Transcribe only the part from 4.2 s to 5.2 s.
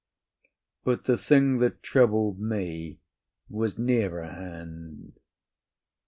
hand.